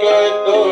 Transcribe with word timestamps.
cantor. 0.00 0.71